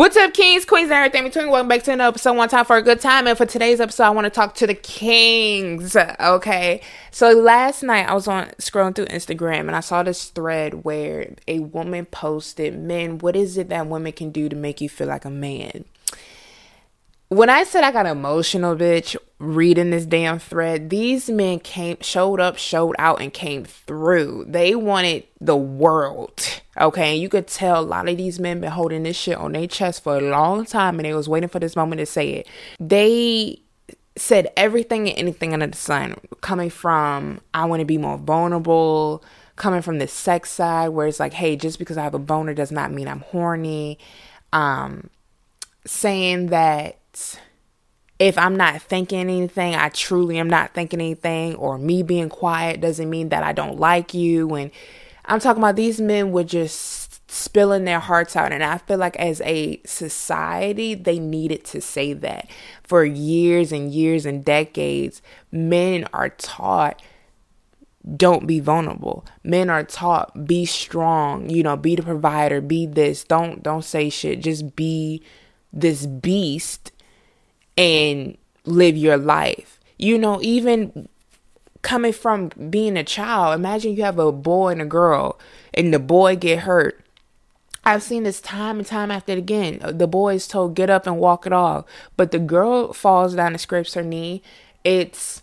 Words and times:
What's 0.00 0.16
up, 0.16 0.32
kings, 0.32 0.64
queens, 0.64 0.84
and 0.84 0.94
everything 0.94 1.24
between? 1.24 1.50
Welcome 1.50 1.68
back 1.68 1.82
to 1.82 1.92
another 1.92 2.08
episode. 2.08 2.34
One 2.34 2.48
time 2.48 2.64
for 2.64 2.78
a 2.78 2.80
good 2.80 3.02
time, 3.02 3.26
and 3.26 3.36
for 3.36 3.44
today's 3.44 3.82
episode, 3.82 4.04
I 4.04 4.08
want 4.08 4.24
to 4.24 4.30
talk 4.30 4.54
to 4.54 4.66
the 4.66 4.72
kings. 4.72 5.94
Okay, 5.94 6.80
so 7.10 7.32
last 7.32 7.82
night 7.82 8.08
I 8.08 8.14
was 8.14 8.26
on 8.26 8.46
scrolling 8.58 8.94
through 8.94 9.08
Instagram 9.08 9.66
and 9.68 9.76
I 9.76 9.80
saw 9.80 10.02
this 10.02 10.30
thread 10.30 10.84
where 10.84 11.34
a 11.46 11.58
woman 11.58 12.06
posted, 12.06 12.78
"Men, 12.78 13.18
what 13.18 13.36
is 13.36 13.58
it 13.58 13.68
that 13.68 13.88
women 13.88 14.12
can 14.12 14.30
do 14.30 14.48
to 14.48 14.56
make 14.56 14.80
you 14.80 14.88
feel 14.88 15.08
like 15.08 15.26
a 15.26 15.30
man?" 15.30 15.84
When 17.30 17.48
I 17.48 17.62
said 17.62 17.84
I 17.84 17.92
got 17.92 18.06
emotional, 18.06 18.74
bitch, 18.74 19.16
reading 19.38 19.90
this 19.90 20.04
damn 20.04 20.40
thread, 20.40 20.90
these 20.90 21.30
men 21.30 21.60
came, 21.60 21.96
showed 22.00 22.40
up, 22.40 22.58
showed 22.58 22.96
out, 22.98 23.20
and 23.20 23.32
came 23.32 23.64
through. 23.64 24.46
They 24.48 24.74
wanted 24.74 25.24
the 25.40 25.56
world, 25.56 26.60
okay? 26.76 27.12
And 27.12 27.22
you 27.22 27.28
could 27.28 27.46
tell 27.46 27.80
a 27.80 27.82
lot 27.82 28.08
of 28.08 28.16
these 28.16 28.40
men 28.40 28.60
been 28.60 28.72
holding 28.72 29.04
this 29.04 29.16
shit 29.16 29.38
on 29.38 29.52
their 29.52 29.68
chest 29.68 30.02
for 30.02 30.18
a 30.18 30.20
long 30.20 30.64
time, 30.64 30.98
and 30.98 31.06
they 31.06 31.14
was 31.14 31.28
waiting 31.28 31.48
for 31.48 31.60
this 31.60 31.76
moment 31.76 32.00
to 32.00 32.06
say 32.06 32.30
it. 32.30 32.48
They 32.80 33.62
said 34.16 34.48
everything 34.56 35.08
and 35.08 35.16
anything 35.16 35.52
under 35.52 35.68
the 35.68 35.76
sun, 35.76 36.16
coming 36.40 36.68
from 36.68 37.42
I 37.54 37.64
want 37.66 37.78
to 37.78 37.86
be 37.86 37.96
more 37.96 38.18
vulnerable, 38.18 39.22
coming 39.54 39.82
from 39.82 39.98
the 39.98 40.08
sex 40.08 40.50
side, 40.50 40.88
where 40.88 41.06
it's 41.06 41.20
like, 41.20 41.34
hey, 41.34 41.54
just 41.54 41.78
because 41.78 41.96
I 41.96 42.02
have 42.02 42.14
a 42.14 42.18
boner 42.18 42.54
does 42.54 42.72
not 42.72 42.90
mean 42.90 43.06
I'm 43.06 43.20
horny. 43.20 44.00
Um, 44.52 45.10
saying 45.86 46.48
that 46.48 46.99
if 48.20 48.36
I'm 48.36 48.54
not 48.54 48.82
thinking 48.82 49.18
anything, 49.18 49.74
I 49.74 49.88
truly 49.88 50.38
am 50.38 50.50
not 50.50 50.74
thinking 50.74 51.00
anything, 51.00 51.54
or 51.54 51.78
me 51.78 52.02
being 52.02 52.28
quiet 52.28 52.80
doesn't 52.80 53.08
mean 53.08 53.30
that 53.30 53.42
I 53.42 53.52
don't 53.52 53.80
like 53.80 54.12
you. 54.12 54.54
And 54.54 54.70
I'm 55.24 55.40
talking 55.40 55.62
about 55.62 55.76
these 55.76 56.00
men 56.00 56.30
were 56.30 56.44
just 56.44 57.30
spilling 57.30 57.84
their 57.84 57.98
hearts 57.98 58.36
out. 58.36 58.52
And 58.52 58.62
I 58.62 58.76
feel 58.76 58.98
like 58.98 59.16
as 59.16 59.40
a 59.40 59.80
society, 59.86 60.94
they 60.94 61.18
needed 61.18 61.64
to 61.66 61.80
say 61.80 62.12
that. 62.12 62.50
For 62.82 63.04
years 63.04 63.72
and 63.72 63.90
years 63.90 64.26
and 64.26 64.44
decades, 64.44 65.22
men 65.50 66.06
are 66.12 66.28
taught 66.28 67.00
don't 68.16 68.46
be 68.46 68.60
vulnerable. 68.60 69.24
Men 69.44 69.68
are 69.68 69.84
taught 69.84 70.46
be 70.46 70.64
strong, 70.64 71.50
you 71.50 71.62
know, 71.62 71.76
be 71.76 71.96
the 71.96 72.02
provider, 72.02 72.60
be 72.60 72.86
this. 72.86 73.24
Don't 73.24 73.62
don't 73.62 73.84
say 73.84 74.10
shit. 74.10 74.40
Just 74.40 74.74
be 74.74 75.22
this 75.72 76.06
beast 76.06 76.92
and 77.80 78.36
live 78.66 78.94
your 78.94 79.16
life. 79.16 79.80
You 79.96 80.18
know, 80.18 80.38
even 80.42 81.08
coming 81.80 82.12
from 82.12 82.50
being 82.68 82.98
a 82.98 83.04
child, 83.04 83.54
imagine 83.54 83.96
you 83.96 84.02
have 84.02 84.18
a 84.18 84.30
boy 84.30 84.72
and 84.72 84.82
a 84.82 84.86
girl 84.86 85.40
and 85.72 85.92
the 85.92 85.98
boy 85.98 86.36
get 86.36 86.60
hurt. 86.60 87.02
I've 87.82 88.02
seen 88.02 88.24
this 88.24 88.42
time 88.42 88.78
and 88.78 88.86
time 88.86 89.10
after 89.10 89.32
again. 89.32 89.80
The 89.82 90.06
boy 90.06 90.34
is 90.34 90.46
told 90.46 90.74
get 90.74 90.90
up 90.90 91.06
and 91.06 91.18
walk 91.18 91.46
it 91.46 91.54
off, 91.54 91.86
but 92.18 92.32
the 92.32 92.38
girl 92.38 92.92
falls 92.92 93.34
down 93.34 93.52
and 93.52 93.60
scrapes 93.60 93.94
her 93.94 94.02
knee. 94.02 94.42
It's 94.84 95.42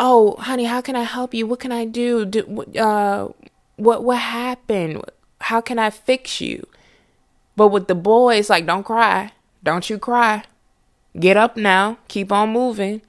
oh, 0.00 0.34
honey, 0.40 0.64
how 0.64 0.80
can 0.80 0.96
I 0.96 1.04
help 1.04 1.32
you? 1.32 1.46
What 1.46 1.60
can 1.60 1.70
I 1.70 1.84
do? 1.84 2.24
do 2.24 2.64
uh, 2.76 3.28
what 3.76 4.02
what 4.02 4.18
happened? 4.18 5.04
How 5.42 5.60
can 5.60 5.78
I 5.78 5.90
fix 5.90 6.40
you? 6.40 6.66
But 7.54 7.68
with 7.68 7.86
the 7.86 7.94
boy, 7.94 8.38
it's 8.38 8.50
like 8.50 8.66
don't 8.66 8.82
cry, 8.82 9.30
don't 9.62 9.88
you 9.88 9.98
cry. 9.98 10.42
Get 11.18 11.36
up 11.36 11.56
now, 11.56 11.98
keep 12.08 12.30
on 12.30 12.50
moving. 12.50 13.02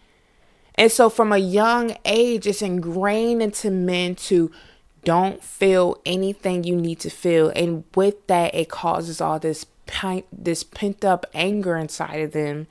And 0.75 0.91
so, 0.91 1.09
from 1.09 1.31
a 1.31 1.37
young 1.37 1.97
age, 2.05 2.47
it's 2.47 2.61
ingrained 2.61 3.41
into 3.41 3.69
men 3.69 4.15
to 4.15 4.51
don't 5.03 5.43
feel 5.43 5.99
anything 6.05 6.63
you 6.63 6.75
need 6.75 6.99
to 7.01 7.09
feel. 7.09 7.49
And 7.49 7.83
with 7.95 8.25
that, 8.27 8.55
it 8.55 8.69
causes 8.69 9.21
all 9.21 9.39
this 9.39 9.65
this 10.31 10.63
pent 10.63 11.03
up 11.03 11.25
anger 11.33 11.75
inside 11.75 12.17
of 12.17 12.31
them 12.31 12.67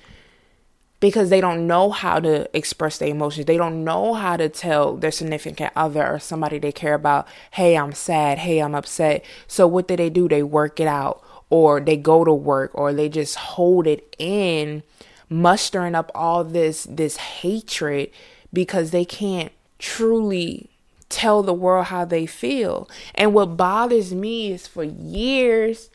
because 1.01 1.31
they 1.31 1.41
don't 1.41 1.67
know 1.67 1.91
how 1.91 2.21
to 2.21 2.49
express 2.57 2.99
their 2.99 3.09
emotions. 3.09 3.47
They 3.47 3.57
don't 3.57 3.85
know 3.85 4.15
how 4.15 4.37
to 4.37 4.49
tell 4.49 4.97
their 4.97 5.11
significant 5.11 5.73
other 5.77 6.07
or 6.07 6.19
somebody 6.19 6.59
they 6.59 6.73
care 6.73 6.95
about, 6.95 7.27
hey, 7.53 7.77
I'm 7.77 7.93
sad, 7.93 8.39
hey, 8.39 8.61
I'm 8.61 8.75
upset. 8.75 9.25
So, 9.47 9.67
what 9.67 9.89
do 9.89 9.97
they 9.97 10.11
do? 10.11 10.29
They 10.29 10.43
work 10.43 10.81
it 10.81 10.89
out, 10.89 11.23
or 11.51 11.81
they 11.81 11.97
go 11.97 12.25
to 12.25 12.33
work, 12.33 12.71
or 12.75 12.93
they 12.93 13.09
just 13.09 13.37
hold 13.37 13.87
it 13.87 14.15
in 14.19 14.83
mustering 15.29 15.95
up 15.95 16.11
all 16.15 16.45
this 16.45 16.87
this 16.91 17.17
hatred 17.17 18.11
because 18.53 18.91
they 18.91 19.05
can't 19.05 19.53
truly 19.79 20.71
tell 21.09 21.43
the 21.43 21.55
world 21.55 21.87
how 21.87 22.05
they 22.05 22.27
feel. 22.27 22.89
And 23.15 23.35
what 23.35 23.57
bothers 23.57 24.15
me 24.15 24.53
is 24.53 24.67
for 24.67 24.85
years 24.85 25.91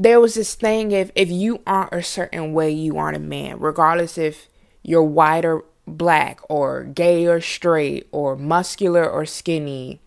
there 0.00 0.18
was 0.18 0.34
this 0.34 0.54
thing 0.54 0.92
if 0.92 1.10
if 1.14 1.30
you 1.30 1.60
aren't 1.66 1.92
a 1.92 2.02
certain 2.02 2.54
way, 2.54 2.70
you 2.70 2.96
aren't 2.96 3.16
a 3.16 3.20
man, 3.20 3.60
regardless 3.60 4.16
if 4.16 4.48
you're 4.82 5.02
white 5.02 5.44
or 5.44 5.64
black 5.86 6.40
or 6.48 6.84
gay 6.84 7.26
or 7.26 7.40
straight 7.40 8.06
or 8.10 8.34
muscular 8.34 9.08
or 9.08 9.26
skinny 9.26 10.00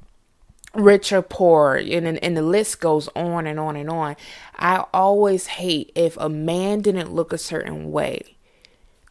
rich 0.76 1.12
or 1.12 1.22
poor 1.22 1.76
and, 1.76 2.24
and 2.24 2.38
the 2.38 2.42
list 2.42 2.80
goes 2.80 3.08
on 3.16 3.46
and 3.46 3.60
on 3.60 3.76
and 3.76 3.90
on. 3.90 4.16
I 4.56 4.86
always 4.94 5.48
hate 5.48 5.92
if 5.96 6.18
a 6.18 6.30
man 6.30 6.82
didn't 6.82 7.14
look 7.14 7.32
a 7.32 7.38
certain 7.38 7.92
way 7.92 8.34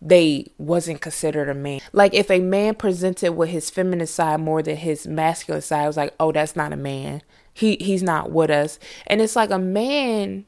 they 0.04 0.50
wasn't 0.58 1.00
considered 1.00 1.48
a 1.48 1.54
man. 1.54 1.80
Like 1.92 2.12
if 2.12 2.30
a 2.30 2.40
man 2.40 2.74
presented 2.74 3.32
with 3.32 3.50
his 3.50 3.70
feminine 3.70 4.08
side 4.08 4.40
more 4.40 4.60
than 4.62 4.76
his 4.76 5.06
masculine 5.06 5.62
side 5.62 5.84
I 5.84 5.86
was 5.86 5.96
like 5.96 6.14
oh 6.18 6.32
that's 6.32 6.56
not 6.56 6.72
a 6.72 6.76
man. 6.76 7.22
He 7.54 7.76
he's 7.76 8.02
not 8.02 8.32
with 8.32 8.50
us. 8.50 8.78
And 9.06 9.20
it's 9.20 9.36
like 9.36 9.50
a 9.50 9.58
man 9.58 10.44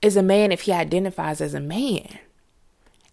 is 0.00 0.16
a 0.16 0.22
man 0.22 0.52
if 0.52 0.62
he 0.62 0.72
identifies 0.72 1.40
as 1.40 1.54
a 1.54 1.60
man. 1.60 2.20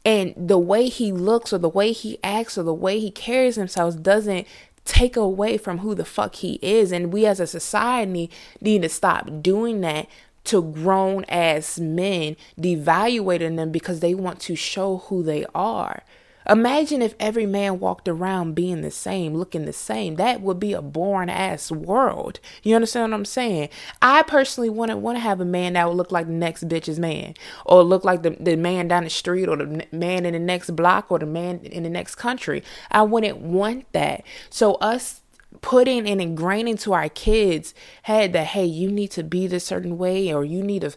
And 0.05 0.33
the 0.38 0.59
way 0.59 0.88
he 0.88 1.11
looks 1.11 1.51
or 1.51 1.57
the 1.57 1.67
way 1.67 1.91
he 1.91 2.19
acts 2.23 2.57
or 2.57 2.63
the 2.63 2.73
way 2.73 2.99
he 2.99 3.11
carries 3.11 3.55
himself 3.55 4.01
doesn't 4.01 4.47
take 4.88 5.16
away 5.16 5.58
from 5.58 5.80
who 5.80 5.94
the 5.94 6.06
fuck 6.06 6.36
he 6.36 6.59
is. 6.62 6.92
And 6.92 7.14
we 7.14 7.25
as 7.25 7.40
a 7.40 7.48
society 7.48 8.31
need 8.62 8.81
to 8.81 8.90
stop 8.90 9.42
doing 9.42 9.81
that 9.81 10.08
to 10.46 10.64
grown 10.64 11.25
ass 11.25 11.78
men, 11.78 12.38
devaluating 12.59 13.58
them 13.58 13.72
because 13.72 14.00
they 14.00 14.16
want 14.16 14.40
to 14.40 14.56
show 14.56 14.98
who 15.09 15.22
they 15.22 15.46
are. 15.53 16.03
Imagine 16.50 17.02
if 17.02 17.16
every 17.19 17.46
man 17.46 17.80
walked 17.80 18.08
around 18.08 18.56
being 18.56 18.81
the 18.81 18.91
same, 18.91 19.34
looking 19.34 19.66
the 19.66 19.74
same. 19.74 20.16
That 20.16 20.41
would 20.41 20.59
be 20.59 20.74
a 20.74 20.81
boring 20.81 21.30
ass 21.30 21.72
world. 21.72 22.40
You 22.63 22.75
understand 22.75 23.12
what 23.12 23.18
I'm 23.18 23.25
saying? 23.25 23.69
I 24.02 24.24
personally 24.24 24.69
to 24.69 24.97
want 24.97 25.18
to 25.18 25.19
have 25.19 25.41
a 25.41 25.46
man 25.46 25.74
that 25.74 25.88
would 25.88 25.97
look 25.97 26.12
like 26.12 26.28
the 26.28 26.34
next 26.34 26.68
bitch's 26.68 27.00
man, 27.00 27.34
or 27.66 27.84
look 27.84 28.06
like 28.06 28.24
the, 28.24 28.38
the 28.40 28.56
man 28.56 28.88
down 28.88 29.03
the 29.03 29.09
street, 29.09 29.50
or 29.50 29.57
the 29.57 29.86
man 29.91 30.25
in 30.25 30.34
the 30.34 30.40
next 30.40 30.75
block, 30.75 31.12
or 31.12 31.19
the 31.19 31.25
man 31.25 31.59
in 31.59 31.84
the 31.84 31.90
next 31.90 32.16
country. 32.16 32.63
I 32.91 33.02
wouldn't 33.02 33.40
want 33.40 33.91
that. 33.91 34.24
So 34.50 34.75
us 34.75 35.22
putting 35.62 36.07
and 36.07 36.22
ingraining 36.22 36.80
to 36.81 36.94
our 36.94 37.09
kids 37.09 37.74
head 38.03 38.34
that 38.34 38.47
hey, 38.47 38.66
you 38.66 38.91
need 38.91 39.12
to 39.12 39.24
be 39.24 39.47
this 39.47 39.66
certain 39.66 39.97
way, 39.97 40.34
or 40.34 40.46
you 40.46 40.63
need 40.63 40.81
to 40.81 40.94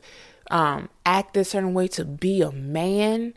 um, 0.51 0.89
act 1.07 1.35
this 1.35 1.51
certain 1.51 1.75
way 1.75 1.89
to 1.89 2.05
be 2.05 2.43
a 2.43 2.53
man 2.53 3.35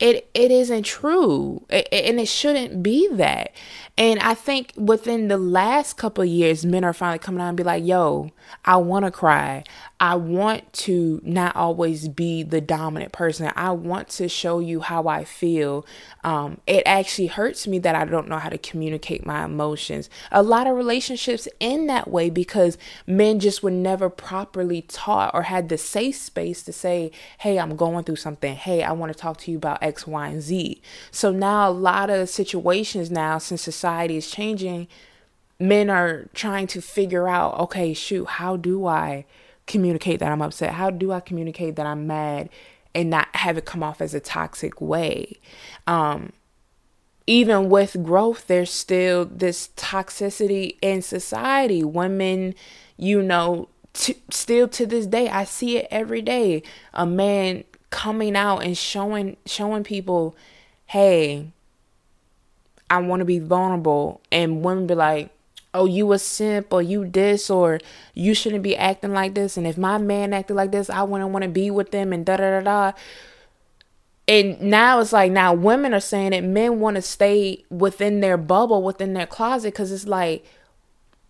it 0.00 0.28
it 0.34 0.50
isn't 0.50 0.82
true 0.82 1.64
it, 1.68 1.86
and 1.92 2.18
it 2.18 2.26
shouldn't 2.26 2.82
be 2.82 3.06
that 3.12 3.52
and 3.96 4.18
i 4.20 4.34
think 4.34 4.72
within 4.76 5.28
the 5.28 5.38
last 5.38 5.96
couple 5.96 6.24
years 6.24 6.64
men 6.64 6.82
are 6.82 6.92
finally 6.92 7.18
coming 7.18 7.40
out 7.40 7.48
and 7.48 7.56
be 7.56 7.62
like 7.62 7.84
yo 7.84 8.30
i 8.64 8.76
want 8.76 9.04
to 9.04 9.10
cry 9.10 9.62
I 10.02 10.14
want 10.14 10.72
to 10.72 11.20
not 11.22 11.54
always 11.54 12.08
be 12.08 12.42
the 12.42 12.62
dominant 12.62 13.12
person. 13.12 13.52
I 13.54 13.72
want 13.72 14.08
to 14.10 14.30
show 14.30 14.58
you 14.58 14.80
how 14.80 15.08
I 15.08 15.24
feel. 15.24 15.84
Um, 16.24 16.58
it 16.66 16.82
actually 16.86 17.26
hurts 17.26 17.66
me 17.66 17.78
that 17.80 17.94
I 17.94 18.06
don't 18.06 18.26
know 18.26 18.38
how 18.38 18.48
to 18.48 18.56
communicate 18.56 19.26
my 19.26 19.44
emotions. 19.44 20.08
A 20.32 20.42
lot 20.42 20.66
of 20.66 20.74
relationships 20.74 21.46
end 21.60 21.90
that 21.90 22.08
way 22.08 22.30
because 22.30 22.78
men 23.06 23.40
just 23.40 23.62
were 23.62 23.70
never 23.70 24.08
properly 24.08 24.80
taught 24.80 25.34
or 25.34 25.42
had 25.42 25.68
the 25.68 25.76
safe 25.76 26.16
space 26.16 26.62
to 26.62 26.72
say, 26.72 27.10
Hey, 27.40 27.58
I'm 27.58 27.76
going 27.76 28.04
through 28.04 28.16
something. 28.16 28.54
Hey, 28.54 28.82
I 28.82 28.92
want 28.92 29.12
to 29.12 29.18
talk 29.18 29.36
to 29.40 29.50
you 29.50 29.58
about 29.58 29.82
X, 29.90 30.06
Y, 30.06 30.28
and 30.28 30.42
Z. 30.42 30.80
So 31.10 31.30
now 31.30 31.68
a 31.68 31.70
lot 31.70 32.10
of 32.10 32.28
situations 32.28 33.10
now, 33.10 33.38
since 33.38 33.62
society 33.62 34.16
is 34.16 34.30
changing, 34.30 34.88
men 35.58 35.90
are 35.90 36.26
trying 36.34 36.66
to 36.68 36.80
figure 36.80 37.28
out, 37.28 37.58
okay, 37.58 37.92
shoot, 37.94 38.26
how 38.26 38.56
do 38.56 38.86
I? 38.86 39.26
communicate 39.70 40.18
that 40.20 40.32
I'm 40.32 40.42
upset? 40.42 40.72
How 40.74 40.90
do 40.90 41.12
I 41.12 41.20
communicate 41.20 41.76
that 41.76 41.86
I'm 41.86 42.06
mad 42.06 42.50
and 42.94 43.08
not 43.08 43.28
have 43.36 43.56
it 43.56 43.64
come 43.64 43.82
off 43.82 44.00
as 44.00 44.12
a 44.14 44.20
toxic 44.20 44.80
way? 44.80 45.38
Um, 45.86 46.32
even 47.26 47.70
with 47.70 48.02
growth, 48.02 48.48
there's 48.48 48.70
still 48.70 49.24
this 49.24 49.68
toxicity 49.76 50.76
in 50.82 51.02
society. 51.02 51.84
Women, 51.84 52.54
you 52.96 53.22
know, 53.22 53.68
t- 53.92 54.22
still 54.30 54.66
to 54.68 54.86
this 54.86 55.06
day, 55.06 55.28
I 55.28 55.44
see 55.44 55.78
it 55.78 55.86
every 55.90 56.22
day. 56.22 56.64
A 56.92 57.06
man 57.06 57.62
coming 57.90 58.36
out 58.36 58.64
and 58.64 58.76
showing 58.76 59.36
showing 59.46 59.84
people, 59.84 60.36
hey, 60.86 61.48
I 62.88 62.98
want 62.98 63.20
to 63.20 63.24
be 63.24 63.38
vulnerable, 63.38 64.20
and 64.32 64.64
women 64.64 64.86
be 64.86 64.94
like, 64.94 65.30
oh, 65.72 65.86
you 65.86 66.12
a 66.12 66.18
simp 66.18 66.72
or 66.72 66.82
you 66.82 67.08
this 67.08 67.48
or 67.48 67.78
you 68.14 68.34
shouldn't 68.34 68.62
be 68.62 68.76
acting 68.76 69.12
like 69.12 69.34
this. 69.34 69.56
And 69.56 69.66
if 69.66 69.78
my 69.78 69.98
man 69.98 70.32
acted 70.32 70.54
like 70.54 70.72
this, 70.72 70.90
I 70.90 71.02
wouldn't 71.02 71.30
want 71.30 71.44
to 71.44 71.48
be 71.48 71.70
with 71.70 71.90
them 71.90 72.12
and 72.12 72.26
da 72.26 72.36
da 72.36 72.60
da 72.60 72.60
da. 72.60 72.98
And 74.26 74.60
now 74.60 75.00
it's 75.00 75.12
like 75.12 75.32
now 75.32 75.54
women 75.54 75.94
are 75.94 76.00
saying 76.00 76.30
that 76.30 76.44
men 76.44 76.80
want 76.80 76.96
to 76.96 77.02
stay 77.02 77.64
within 77.68 78.20
their 78.20 78.36
bubble, 78.36 78.82
within 78.82 79.14
their 79.14 79.26
closet, 79.26 79.72
because 79.72 79.92
it's 79.92 80.06
like, 80.06 80.44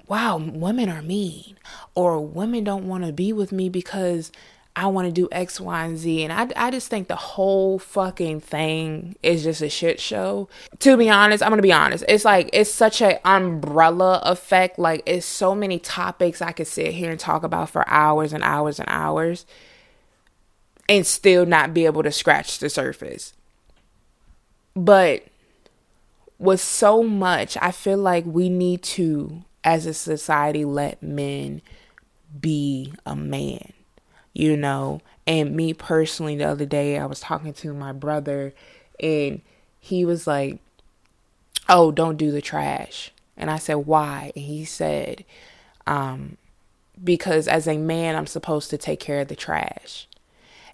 wow, 0.06 0.38
women 0.38 0.88
are 0.88 1.02
mean, 1.02 1.56
or 1.94 2.20
women 2.20 2.64
don't 2.64 2.88
want 2.88 3.04
to 3.04 3.12
be 3.12 3.32
with 3.32 3.52
me 3.52 3.68
because 3.68 4.32
I 4.80 4.86
want 4.86 5.04
to 5.08 5.12
do 5.12 5.28
X, 5.30 5.60
Y, 5.60 5.84
and 5.84 5.98
Z. 5.98 6.24
And 6.24 6.32
I, 6.32 6.48
I 6.56 6.70
just 6.70 6.88
think 6.88 7.08
the 7.08 7.14
whole 7.14 7.78
fucking 7.78 8.40
thing 8.40 9.14
is 9.22 9.42
just 9.42 9.60
a 9.60 9.68
shit 9.68 10.00
show. 10.00 10.48
To 10.78 10.96
be 10.96 11.10
honest, 11.10 11.42
I'm 11.42 11.50
going 11.50 11.58
to 11.58 11.62
be 11.62 11.70
honest. 11.70 12.02
It's 12.08 12.24
like, 12.24 12.48
it's 12.54 12.72
such 12.72 13.02
an 13.02 13.18
umbrella 13.26 14.22
effect. 14.24 14.78
Like, 14.78 15.02
it's 15.04 15.26
so 15.26 15.54
many 15.54 15.78
topics 15.78 16.40
I 16.40 16.52
could 16.52 16.66
sit 16.66 16.94
here 16.94 17.10
and 17.10 17.20
talk 17.20 17.42
about 17.42 17.68
for 17.68 17.86
hours 17.90 18.32
and 18.32 18.42
hours 18.42 18.80
and 18.80 18.88
hours 18.88 19.44
and 20.88 21.06
still 21.06 21.44
not 21.44 21.74
be 21.74 21.84
able 21.84 22.02
to 22.02 22.10
scratch 22.10 22.58
the 22.58 22.70
surface. 22.70 23.34
But 24.74 25.26
with 26.38 26.62
so 26.62 27.02
much, 27.02 27.58
I 27.60 27.70
feel 27.70 27.98
like 27.98 28.24
we 28.24 28.48
need 28.48 28.82
to, 28.84 29.44
as 29.62 29.84
a 29.84 29.92
society, 29.92 30.64
let 30.64 31.02
men 31.02 31.60
be 32.40 32.94
a 33.04 33.14
man 33.14 33.74
you 34.32 34.56
know. 34.56 35.00
And 35.26 35.54
me 35.54 35.74
personally, 35.74 36.36
the 36.36 36.44
other 36.44 36.66
day, 36.66 36.98
I 36.98 37.06
was 37.06 37.20
talking 37.20 37.52
to 37.54 37.72
my 37.72 37.92
brother, 37.92 38.54
and 38.98 39.42
he 39.78 40.04
was 40.04 40.26
like, 40.26 40.60
Oh, 41.68 41.92
don't 41.92 42.16
do 42.16 42.32
the 42.32 42.42
trash. 42.42 43.12
And 43.36 43.50
I 43.50 43.56
said, 43.56 43.74
Why? 43.74 44.32
And 44.36 44.44
he 44.44 44.64
said, 44.64 45.24
um, 45.86 46.36
Because 47.02 47.48
as 47.48 47.66
a 47.66 47.78
man, 47.78 48.16
I'm 48.16 48.26
supposed 48.26 48.70
to 48.70 48.78
take 48.78 49.00
care 49.00 49.20
of 49.20 49.28
the 49.28 49.36
trash. 49.36 50.06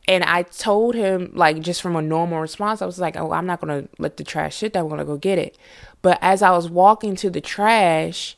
And 0.09 0.23
I 0.23 0.43
told 0.43 0.95
him, 0.95 1.33
like, 1.35 1.61
just 1.61 1.83
from 1.83 1.97
a 1.97 2.03
normal 2.03 2.41
response, 2.41 2.81
I 2.81 2.87
was 2.87 2.99
like, 2.99 3.17
Oh, 3.17 3.33
I'm 3.33 3.47
not 3.47 3.61
going 3.61 3.83
to 3.83 3.89
let 3.99 4.17
the 4.17 4.25
trash 4.25 4.57
sit 4.57 4.73
there. 4.73 4.83
I'm 4.83 4.89
going 4.89 4.99
to 4.99 5.05
go 5.05 5.17
get 5.17 5.39
it. 5.39 5.59
But 6.03 6.19
as 6.23 6.43
I 6.43 6.51
was 6.51 6.71
walking 6.71 7.17
to 7.17 7.31
the 7.31 7.41
trash, 7.41 8.37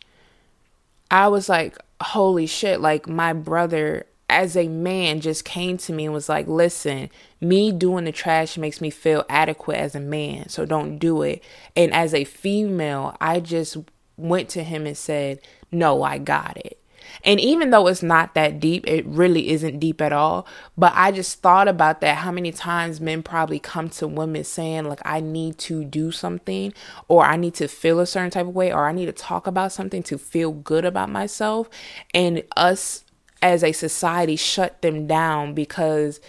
I 1.11 1.29
was 1.29 1.49
like, 1.49 1.79
Holy 2.01 2.47
shit, 2.47 2.81
like, 2.81 3.09
my 3.09 3.33
brother 3.33 4.07
as 4.29 4.57
a 4.57 4.69
man 4.69 5.21
just 5.21 5.45
came 5.45 5.79
to 5.79 5.93
me 5.93 6.05
and 6.05 6.15
was 6.15 6.29
like, 6.29 6.47
listen, 6.47 7.11
me 7.41 7.73
doing 7.73 8.05
the 8.05 8.13
trash 8.13 8.59
makes 8.59 8.81
me 8.81 8.91
feel 8.91 9.25
adequate 9.29 9.79
as 9.79 9.95
a 9.95 10.01
man, 10.01 10.49
so 10.49 10.67
don't 10.67 10.99
do 10.99 11.23
it. 11.23 11.43
And 11.75 11.93
as 11.95 12.13
a 12.13 12.25
female, 12.25 13.17
I 13.21 13.41
just 13.41 13.79
went 14.17 14.49
to 14.51 14.63
him 14.63 14.87
and 14.87 14.97
said, 14.97 15.41
no, 15.73 16.03
I 16.03 16.19
got 16.19 16.57
it. 16.57 16.79
And 17.25 17.41
even 17.41 17.71
though 17.71 17.87
it's 17.87 18.03
not 18.03 18.35
that 18.35 18.61
deep, 18.61 18.87
it 18.87 19.07
really 19.07 19.49
isn't 19.49 19.79
deep 19.79 20.03
at 20.03 20.13
all. 20.13 20.47
But 20.77 20.93
I 20.95 21.11
just 21.11 21.41
thought 21.41 21.67
about 21.67 22.03
that. 22.03 22.19
How 22.19 22.31
many 22.31 22.53
times 22.53 23.01
men 23.01 23.23
probably 23.23 23.59
come 23.59 23.89
to 23.91 24.07
women 24.07 24.45
saying, 24.45 24.85
like, 24.85 25.01
I 25.05 25.21
need 25.21 25.57
to 25.59 25.85
do 25.85 26.11
something, 26.11 26.75
or 27.07 27.25
I 27.25 27.37
need 27.37 27.55
to 27.55 27.69
feel 27.69 28.01
a 28.01 28.07
certain 28.07 28.31
type 28.31 28.47
of 28.47 28.55
way, 28.55 28.73
or 28.73 28.87
I 28.87 28.93
need 28.93 29.07
to 29.07 29.13
talk 29.13 29.47
about 29.47 29.73
something 29.73 30.03
to 30.03 30.19
feel 30.19 30.53
good 30.53 30.85
about 30.85 31.09
myself. 31.09 31.71
And 32.13 32.43
us 32.57 33.05
as 33.43 33.63
a 33.63 33.73
society 33.73 34.37
shut 34.37 34.83
them 34.83 35.07
down 35.07 35.55
because 35.55 36.21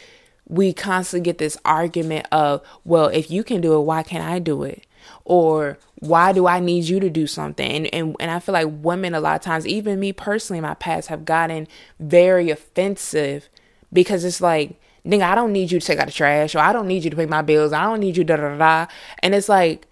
we 0.47 0.73
constantly 0.73 1.23
get 1.23 1.37
this 1.37 1.57
argument 1.63 2.27
of, 2.31 2.61
well, 2.83 3.07
if 3.07 3.29
you 3.29 3.43
can 3.43 3.61
do 3.61 3.75
it, 3.75 3.81
why 3.81 4.03
can't 4.03 4.23
I 4.23 4.39
do 4.39 4.63
it? 4.63 4.85
Or 5.25 5.77
why 5.99 6.33
do 6.33 6.47
I 6.47 6.59
need 6.59 6.85
you 6.85 6.99
to 6.99 7.09
do 7.09 7.27
something? 7.27 7.69
And, 7.69 7.93
and 7.93 8.15
and 8.19 8.31
I 8.31 8.39
feel 8.39 8.53
like 8.53 8.67
women 8.69 9.13
a 9.13 9.19
lot 9.19 9.35
of 9.35 9.41
times, 9.41 9.67
even 9.67 9.99
me 9.99 10.11
personally 10.11 10.57
in 10.57 10.63
my 10.63 10.73
past, 10.73 11.07
have 11.07 11.25
gotten 11.25 11.67
very 11.99 12.49
offensive 12.49 13.49
because 13.93 14.23
it's 14.23 14.41
like, 14.41 14.79
nigga, 15.05 15.23
I 15.23 15.35
don't 15.35 15.51
need 15.51 15.71
you 15.71 15.79
to 15.79 15.85
take 15.85 15.99
out 15.99 16.07
the 16.07 16.11
trash, 16.11 16.55
or 16.55 16.59
I 16.59 16.73
don't 16.73 16.87
need 16.87 17.03
you 17.03 17.09
to 17.09 17.15
pay 17.15 17.25
my 17.25 17.41
bills, 17.41 17.73
I 17.73 17.83
don't 17.83 17.99
need 17.99 18.17
you 18.17 18.23
da 18.23 18.37
da 18.37 18.57
da. 18.57 18.87
And 19.19 19.35
it's 19.35 19.49
like, 19.49 19.87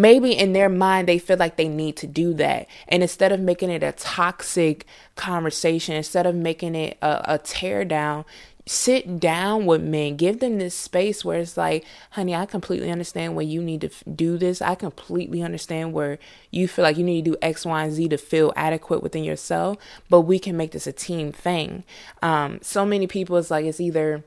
maybe 0.00 0.32
in 0.32 0.52
their 0.52 0.68
mind 0.68 1.08
they 1.08 1.18
feel 1.18 1.36
like 1.36 1.56
they 1.56 1.68
need 1.68 1.96
to 1.96 2.06
do 2.06 2.32
that. 2.34 2.68
And 2.88 3.02
instead 3.02 3.32
of 3.32 3.40
making 3.40 3.70
it 3.70 3.82
a 3.82 3.92
toxic 3.92 4.86
conversation 5.16 5.94
instead 5.94 6.26
of 6.26 6.34
making 6.34 6.74
it 6.74 6.98
a, 7.02 7.34
a 7.34 7.38
tear 7.38 7.84
down 7.84 8.24
sit 8.68 9.18
down 9.18 9.64
with 9.64 9.82
men. 9.82 10.16
Give 10.16 10.40
them 10.40 10.58
this 10.58 10.74
space 10.74 11.24
where 11.24 11.38
it's 11.38 11.56
like 11.56 11.84
honey 12.10 12.34
i 12.34 12.44
completely 12.44 12.90
understand 12.90 13.34
where 13.34 13.44
you 13.44 13.62
need 13.62 13.80
to 13.80 13.86
f- 13.86 14.04
do 14.14 14.36
this. 14.36 14.60
I 14.60 14.74
completely 14.74 15.42
understand 15.42 15.94
where 15.94 16.18
you 16.50 16.68
feel 16.68 16.82
like 16.82 16.98
you 16.98 17.04
need 17.04 17.24
to 17.24 17.30
do 17.32 17.36
x 17.40 17.64
y 17.64 17.84
and 17.84 17.92
z 17.92 18.08
to 18.08 18.18
feel 18.18 18.52
adequate 18.56 19.02
within 19.02 19.24
yourself 19.24 19.78
but 20.10 20.22
we 20.22 20.38
can 20.38 20.56
make 20.56 20.72
this 20.72 20.86
a 20.86 20.92
team 20.92 21.32
thing. 21.32 21.84
Um, 22.22 22.58
so 22.62 22.84
many 22.84 23.06
people 23.06 23.36
it's 23.38 23.50
like 23.50 23.64
it's 23.64 23.80
either 23.80 24.22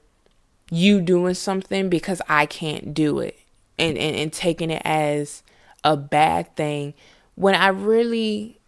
you 0.72 1.02
doing 1.02 1.34
something 1.34 1.90
because 1.90 2.22
i 2.30 2.46
can't 2.46 2.94
do 2.94 3.20
it 3.20 3.38
and, 3.78 3.98
and, 3.98 4.16
and 4.16 4.34
taking 4.34 4.72
it 4.72 4.82
as 4.86 5.44
a 5.84 5.98
bad 5.98 6.56
thing 6.56 6.94
when 7.36 7.56
I 7.56 7.68
really 7.68 8.60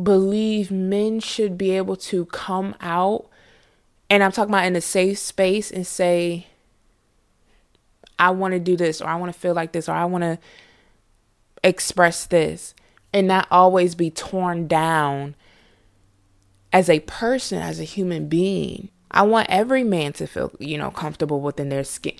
believe 0.00 0.70
men 0.70 1.20
should 1.20 1.58
be 1.58 1.72
able 1.72 1.96
to 1.96 2.24
come 2.26 2.74
out 2.80 3.28
and 4.08 4.22
I'm 4.22 4.32
talking 4.32 4.52
about 4.52 4.66
in 4.66 4.76
a 4.76 4.80
safe 4.80 5.18
space 5.18 5.70
and 5.70 5.86
say, 5.86 6.46
I 8.18 8.30
want 8.30 8.52
to 8.52 8.60
do 8.60 8.76
this 8.76 9.00
or 9.00 9.06
I 9.06 9.16
want 9.16 9.32
to 9.32 9.38
feel 9.38 9.54
like 9.54 9.72
this 9.72 9.88
or 9.88 9.92
I 9.92 10.04
want 10.04 10.22
to 10.22 10.38
express 11.62 12.26
this 12.26 12.74
and 13.12 13.28
not 13.28 13.46
always 13.50 13.94
be 13.94 14.10
torn 14.10 14.66
down 14.66 15.36
as 16.72 16.90
a 16.90 17.00
person, 17.00 17.58
as 17.58 17.80
a 17.80 17.84
human 17.84 18.28
being. 18.28 18.90
I 19.10 19.22
want 19.22 19.48
every 19.48 19.84
man 19.84 20.12
to 20.14 20.26
feel, 20.26 20.52
you 20.58 20.78
know, 20.78 20.90
comfortable 20.90 21.40
within 21.40 21.68
their 21.68 21.84
skin 21.84 22.14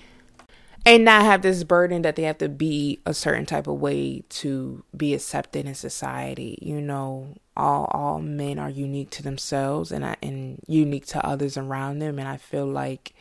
and 0.85 1.05
not 1.05 1.23
have 1.23 1.41
this 1.41 1.63
burden 1.63 2.01
that 2.01 2.15
they 2.15 2.23
have 2.23 2.39
to 2.39 2.49
be 2.49 2.99
a 3.05 3.13
certain 3.13 3.45
type 3.45 3.67
of 3.67 3.79
way 3.79 4.23
to 4.29 4.83
be 4.95 5.13
accepted 5.13 5.65
in 5.65 5.75
society. 5.75 6.57
You 6.61 6.81
know, 6.81 7.35
all 7.55 7.85
all 7.91 8.19
men 8.19 8.57
are 8.57 8.69
unique 8.69 9.11
to 9.11 9.23
themselves 9.23 9.91
and 9.91 10.15
and 10.21 10.59
unique 10.67 11.05
to 11.07 11.25
others 11.25 11.57
around 11.57 11.99
them, 11.99 12.17
and 12.17 12.27
I 12.27 12.37
feel 12.37 12.65
like 12.65 13.13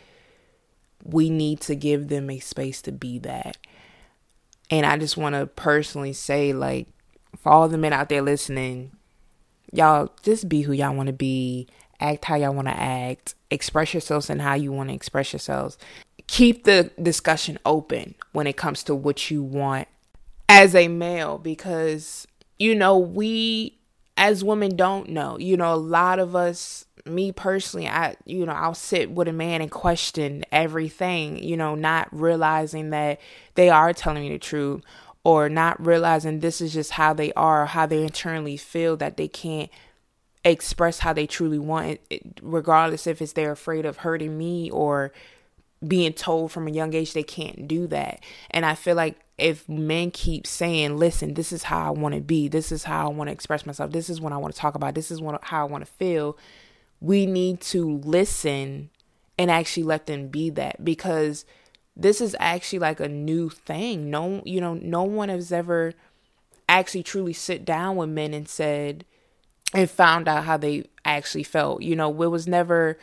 we 1.04 1.30
need 1.30 1.60
to 1.62 1.74
give 1.74 2.08
them 2.08 2.30
a 2.30 2.38
space 2.38 2.82
to 2.82 2.92
be 2.92 3.18
that. 3.20 3.56
And 4.70 4.86
I 4.86 4.98
just 4.98 5.16
want 5.16 5.34
to 5.34 5.46
personally 5.46 6.12
say, 6.12 6.52
like, 6.52 6.86
for 7.36 7.50
all 7.50 7.68
the 7.68 7.78
men 7.78 7.92
out 7.92 8.08
there 8.08 8.22
listening, 8.22 8.92
y'all 9.72 10.10
just 10.22 10.48
be 10.48 10.62
who 10.62 10.72
y'all 10.72 10.94
want 10.94 11.08
to 11.08 11.12
be, 11.12 11.66
act 11.98 12.26
how 12.26 12.36
y'all 12.36 12.54
want 12.54 12.68
to 12.68 12.78
act, 12.78 13.34
express 13.50 13.92
yourselves 13.94 14.30
and 14.30 14.40
how 14.40 14.54
you 14.54 14.72
want 14.72 14.90
to 14.90 14.94
express 14.94 15.32
yourselves 15.32 15.76
keep 16.30 16.62
the 16.62 16.88
discussion 17.02 17.58
open 17.66 18.14
when 18.30 18.46
it 18.46 18.56
comes 18.56 18.84
to 18.84 18.94
what 18.94 19.32
you 19.32 19.42
want 19.42 19.88
as 20.48 20.76
a 20.76 20.86
male 20.86 21.38
because 21.38 22.24
you 22.56 22.72
know 22.72 22.96
we 22.96 23.76
as 24.16 24.44
women 24.44 24.76
don't 24.76 25.08
know. 25.08 25.36
You 25.40 25.56
know 25.56 25.74
a 25.74 25.76
lot 25.76 26.20
of 26.20 26.36
us 26.36 26.86
me 27.06 27.32
personally 27.32 27.88
i 27.88 28.14
you 28.26 28.44
know 28.44 28.52
i'll 28.52 28.74
sit 28.74 29.10
with 29.10 29.26
a 29.26 29.32
man 29.32 29.62
and 29.62 29.70
question 29.70 30.44
everything 30.52 31.42
you 31.42 31.56
know 31.56 31.74
not 31.74 32.06
realizing 32.12 32.90
that 32.90 33.18
they 33.54 33.70
are 33.70 33.94
telling 33.94 34.22
me 34.22 34.28
the 34.28 34.38
truth 34.38 34.82
or 35.24 35.48
not 35.48 35.82
realizing 35.84 36.40
this 36.40 36.60
is 36.60 36.74
just 36.74 36.90
how 36.92 37.14
they 37.14 37.32
are 37.32 37.64
how 37.64 37.86
they 37.86 38.02
internally 38.02 38.58
feel 38.58 38.98
that 38.98 39.16
they 39.16 39.26
can't 39.26 39.70
express 40.44 40.98
how 40.98 41.14
they 41.14 41.26
truly 41.26 41.58
want 41.58 41.98
it 42.10 42.38
regardless 42.42 43.06
if 43.06 43.22
it's 43.22 43.32
they're 43.32 43.52
afraid 43.52 43.86
of 43.86 43.96
hurting 43.96 44.36
me 44.36 44.70
or 44.70 45.10
being 45.86 46.12
told 46.12 46.52
from 46.52 46.66
a 46.66 46.70
young 46.70 46.94
age 46.94 47.12
they 47.12 47.22
can't 47.22 47.66
do 47.66 47.86
that. 47.86 48.22
And 48.50 48.66
I 48.66 48.74
feel 48.74 48.96
like 48.96 49.18
if 49.38 49.68
men 49.68 50.10
keep 50.10 50.46
saying, 50.46 50.98
listen, 50.98 51.34
this 51.34 51.52
is 51.52 51.62
how 51.64 51.86
I 51.86 51.90
want 51.90 52.14
to 52.14 52.20
be, 52.20 52.48
this 52.48 52.70
is 52.70 52.84
how 52.84 53.06
I 53.06 53.12
want 53.12 53.28
to 53.28 53.32
express 53.32 53.64
myself, 53.64 53.90
this 53.90 54.10
is 54.10 54.20
what 54.20 54.32
I 54.32 54.36
want 54.36 54.54
to 54.54 54.60
talk 54.60 54.74
about, 54.74 54.94
this 54.94 55.10
is 55.10 55.20
what, 55.20 55.42
how 55.44 55.66
I 55.66 55.70
want 55.70 55.84
to 55.84 55.90
feel, 55.90 56.36
we 57.00 57.24
need 57.24 57.60
to 57.62 57.98
listen 57.98 58.90
and 59.38 59.50
actually 59.50 59.84
let 59.84 60.06
them 60.06 60.28
be 60.28 60.50
that 60.50 60.84
because 60.84 61.46
this 61.96 62.20
is 62.20 62.36
actually 62.38 62.78
like 62.78 63.00
a 63.00 63.08
new 63.08 63.48
thing. 63.48 64.10
No, 64.10 64.42
you 64.44 64.60
know, 64.60 64.74
no 64.74 65.02
one 65.02 65.30
has 65.30 65.50
ever 65.50 65.94
actually 66.68 67.02
truly 67.02 67.32
sit 67.32 67.64
down 67.64 67.96
with 67.96 68.10
men 68.10 68.34
and 68.34 68.48
said 68.48 69.04
and 69.72 69.88
found 69.88 70.28
out 70.28 70.44
how 70.44 70.56
they 70.56 70.84
actually 71.04 71.42
felt. 71.42 71.82
You 71.82 71.96
know, 71.96 72.10
it 72.22 72.28
was 72.28 72.46
never 72.46 72.98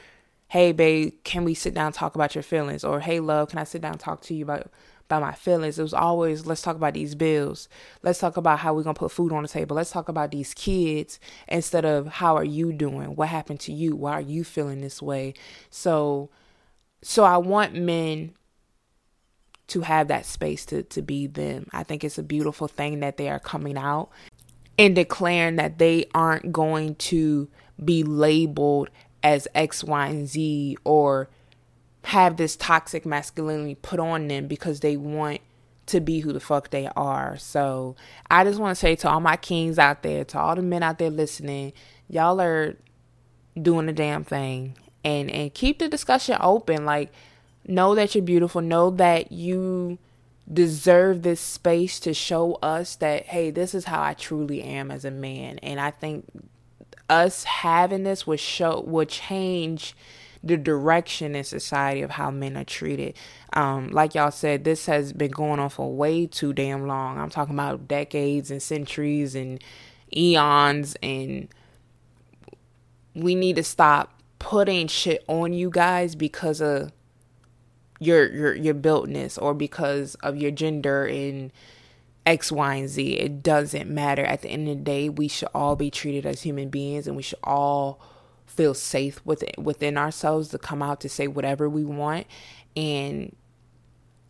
hey 0.50 0.72
babe 0.72 1.14
can 1.24 1.44
we 1.44 1.54
sit 1.54 1.74
down 1.74 1.88
and 1.88 1.96
talk 1.96 2.16
about 2.16 2.36
your 2.36 2.44
feelings? 2.44 2.84
Or 2.84 3.00
hey 3.00 3.20
love 3.20 3.50
can 3.50 3.60
i 3.60 3.64
sit 3.64 3.82
down 3.82 3.94
and 3.94 4.00
talk 4.00 4.22
to 4.24 4.34
you 4.34 4.44
about 4.44 4.72
about 5.06 5.22
my 5.22 5.34
feelings? 5.34 5.80
It 5.80 5.84
was 5.84 5.94
always 5.94 6.46
let's 6.46 6.62
talk 6.62 6.76
about 6.76 6.94
these 6.94 7.16
bills. 7.16 7.70
Let's 8.04 8.20
talk 8.20 8.38
about 8.38 8.60
how 8.60 8.74
we're 8.74 8.84
to 8.84 8.94
put 8.94 9.12
food 9.12 9.32
on 9.32 9.44
the 9.44 9.50
table. 9.50 9.76
Let's 9.76 9.92
talk 9.92 10.10
about 10.10 10.32
these 10.32 10.54
kids 10.54 11.20
instead 11.48 11.86
of 11.86 12.08
how 12.08 12.36
are 12.36 12.44
you 12.44 12.74
doing? 12.74 13.16
What 13.16 13.30
happened 13.30 13.60
to 13.62 13.74
you? 13.74 13.96
Why 13.96 14.14
are 14.14 14.22
you 14.22 14.44
feeling 14.44 14.82
this 14.82 15.02
way? 15.02 15.34
So 15.70 16.30
so 17.04 17.24
i 17.24 17.38
want 17.38 17.76
men 17.76 18.34
to 19.68 19.82
have 19.82 20.08
that 20.08 20.26
space 20.26 20.66
to 20.68 20.84
to 20.84 21.02
be 21.02 21.28
them. 21.28 21.68
I 21.72 21.84
think 21.84 22.04
it's 22.04 22.18
a 22.18 22.24
beautiful 22.24 22.68
thing 22.68 23.02
that 23.02 23.18
they 23.18 23.30
are 23.30 23.40
coming 23.40 23.78
out 23.78 24.10
and 24.78 24.96
declaring 24.96 25.58
that 25.58 25.78
they 25.78 26.06
aren't 26.14 26.52
going 26.52 26.96
to 26.96 27.50
be 27.84 28.04
labeled 28.04 28.90
as 29.24 29.48
X, 29.54 29.84
Y, 29.84 30.08
and 30.08 30.28
Z 30.28 30.78
or 30.84 31.30
have 32.04 32.38
this 32.38 32.56
toxic 32.56 33.06
masculinity 33.06 33.76
put 33.76 34.00
on 34.00 34.28
them 34.28 34.48
because 34.48 34.80
they 34.80 34.96
want 34.96 35.42
to 35.88 36.00
be 36.00 36.20
who 36.20 36.32
the 36.32 36.40
fuck 36.40 36.70
they 36.70 36.88
are. 36.96 37.38
So 37.38 37.96
I 38.30 38.44
just 38.44 38.60
want 38.60 38.76
to 38.76 38.80
say 38.80 38.96
to 38.98 39.10
all 39.10 39.20
my 39.20 39.38
kings 39.38 39.80
out 39.80 40.04
there, 40.04 40.24
to 40.26 40.40
all 40.40 40.56
the 40.56 40.62
men 40.62 40.84
out 40.84 41.00
there 41.00 41.10
listening, 41.10 41.74
y'all 42.08 42.40
are 42.40 42.78
doing 43.60 43.88
the 43.88 43.94
damn 43.94 44.24
thing. 44.24 44.78
And 45.04 45.32
and 45.32 45.54
keep 45.54 45.80
the 45.80 45.88
discussion 45.88 46.38
open. 46.40 46.86
Like 46.86 47.12
know 47.66 47.96
that 47.96 48.16
you're 48.16 48.24
beautiful. 48.24 48.62
Know 48.62 48.90
that 48.92 49.32
you 49.32 49.98
deserve 50.52 51.24
this 51.24 51.42
space 51.42 52.00
to 52.00 52.14
show 52.14 52.54
us 52.56 52.96
that 52.96 53.26
hey 53.26 53.52
this 53.52 53.76
is 53.76 53.84
how 53.84 54.02
I 54.02 54.14
truly 54.14 54.62
am 54.62 54.92
as 54.92 55.06
a 55.06 55.12
man. 55.12 55.60
And 55.60 55.80
I 55.80 55.92
think 55.92 56.26
us 57.10 57.44
having 57.46 58.04
this 58.04 58.28
would 58.28 58.40
show 58.40 58.82
would 58.82 59.10
change 59.10 59.96
the 60.44 60.58
direction 60.58 61.36
in 61.36 61.44
society 61.44 62.02
of 62.02 62.12
how 62.12 62.32
men 62.32 62.56
are 62.56 62.64
treated. 62.64 63.16
Um, 63.54 63.90
like 63.90 64.16
y'all 64.16 64.32
said, 64.32 64.64
this 64.64 64.86
has 64.86 65.14
been 65.14 65.32
going 65.32 65.60
on 65.60 65.70
for 65.70 65.94
way 65.94 66.28
too 66.28 66.54
damn 66.54 66.88
long. 66.88 67.18
I'm 67.18 67.30
talking 67.30 67.56
about 67.56 67.88
decades 67.88 68.52
and 68.52 68.62
centuries 68.62 69.36
and 69.36 69.62
eons 70.16 70.96
and 71.04 71.50
we 73.14 73.36
need 73.36 73.56
to 73.56 73.64
stop 73.64 74.22
putting 74.40 74.88
shit 74.88 75.24
on 75.28 75.52
you 75.54 75.70
guys 75.70 76.16
because 76.16 76.62
of 76.62 76.92
your 78.00 78.32
your 78.32 78.56
your 78.56 78.74
builtness 78.76 79.38
or 79.38 79.54
because 79.54 80.16
of 80.16 80.38
your 80.38 80.52
gender 80.52 81.06
and 81.06 81.52
X, 82.28 82.52
Y, 82.52 82.76
and 82.76 82.90
Z. 82.90 83.14
It 83.14 83.42
doesn't 83.42 83.90
matter. 83.90 84.24
At 84.24 84.42
the 84.42 84.50
end 84.50 84.68
of 84.68 84.78
the 84.78 84.84
day, 84.84 85.08
we 85.08 85.30
should 85.30 85.48
all 85.56 85.78
be 85.78 85.90
treated 85.90 86.26
as 86.26 86.42
human 86.42 86.68
beings 86.68 87.08
and 87.08 87.16
we 87.16 87.24
should 87.24 87.40
all 87.42 88.02
feel 88.46 88.74
safe 88.74 89.22
within 89.26 89.52
within 89.58 89.98
ourselves 89.98 90.50
to 90.50 90.58
come 90.58 90.82
out 90.82 91.00
to 91.02 91.10
say 91.10 91.28
whatever 91.28 91.70
we 91.70 91.86
want. 91.86 92.28
And 92.76 93.34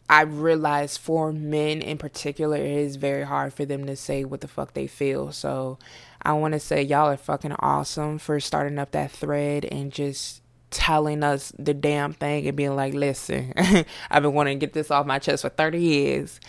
I 0.07 0.21
realize 0.21 0.95
for 0.95 1.33
men 1.33 1.81
in 1.81 1.97
particular, 1.97 2.55
it 2.55 2.69
is 2.69 2.97
very 2.97 3.23
hard 3.23 3.53
for 3.53 3.65
them 3.65 3.87
to 3.87 3.95
say 3.95 4.23
what 4.23 4.41
the 4.41 4.47
fuck 4.47 4.75
they 4.75 4.85
feel. 4.85 5.31
So 5.31 5.79
I 6.21 6.33
want 6.33 6.53
to 6.53 6.59
say 6.59 6.83
y'all 6.83 7.09
are 7.09 7.17
fucking 7.17 7.55
awesome 7.59 8.19
for 8.19 8.39
starting 8.39 8.77
up 8.77 8.91
that 8.91 9.11
thread 9.11 9.65
and 9.65 9.91
just 9.91 10.43
telling 10.69 11.23
us 11.23 11.51
the 11.57 11.73
damn 11.73 12.13
thing 12.13 12.47
and 12.47 12.55
being 12.55 12.75
like, 12.75 12.93
listen, 12.93 13.53
I've 14.11 14.21
been 14.21 14.33
wanting 14.33 14.59
to 14.59 14.65
get 14.65 14.73
this 14.73 14.91
off 14.91 15.07
my 15.07 15.17
chest 15.17 15.41
for 15.41 15.49
30 15.49 15.79
years 15.79 16.39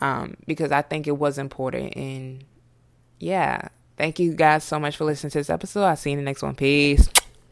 um, 0.00 0.36
because 0.46 0.72
I 0.72 0.82
think 0.82 1.06
it 1.06 1.18
was 1.18 1.38
important. 1.38 1.96
And 1.96 2.44
yeah, 3.18 3.68
thank 3.96 4.18
you 4.18 4.34
guys 4.34 4.64
so 4.64 4.78
much 4.78 4.96
for 4.96 5.04
listening 5.04 5.30
to 5.30 5.38
this 5.38 5.50
episode. 5.50 5.84
I'll 5.84 5.96
see 5.96 6.10
you 6.10 6.18
in 6.18 6.24
the 6.24 6.28
next 6.28 6.42
one. 6.42 6.54
Peace. 6.54 7.08